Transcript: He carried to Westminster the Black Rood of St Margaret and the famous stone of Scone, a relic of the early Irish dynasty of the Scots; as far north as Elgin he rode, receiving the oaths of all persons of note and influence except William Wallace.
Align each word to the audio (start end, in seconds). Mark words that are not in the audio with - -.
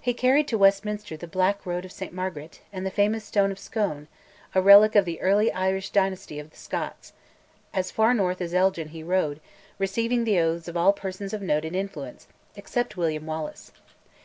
He 0.00 0.14
carried 0.14 0.48
to 0.48 0.58
Westminster 0.58 1.16
the 1.16 1.28
Black 1.28 1.64
Rood 1.64 1.84
of 1.84 1.92
St 1.92 2.12
Margaret 2.12 2.60
and 2.72 2.84
the 2.84 2.90
famous 2.90 3.24
stone 3.24 3.52
of 3.52 3.58
Scone, 3.60 4.08
a 4.52 4.60
relic 4.60 4.96
of 4.96 5.04
the 5.04 5.20
early 5.20 5.52
Irish 5.52 5.90
dynasty 5.90 6.40
of 6.40 6.50
the 6.50 6.56
Scots; 6.56 7.12
as 7.72 7.92
far 7.92 8.14
north 8.14 8.40
as 8.40 8.52
Elgin 8.52 8.88
he 8.88 9.04
rode, 9.04 9.38
receiving 9.78 10.24
the 10.24 10.40
oaths 10.40 10.66
of 10.66 10.76
all 10.76 10.92
persons 10.92 11.32
of 11.32 11.40
note 11.40 11.64
and 11.64 11.76
influence 11.76 12.26
except 12.56 12.96
William 12.96 13.26
Wallace. 13.26 13.70